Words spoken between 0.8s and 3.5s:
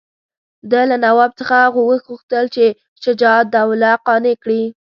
له نواب څخه وغوښتل چې شجاع